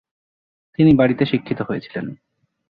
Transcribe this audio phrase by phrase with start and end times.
[0.79, 2.05] তিনি বাড়িতে শিক্ষিত হয়েছিলেন।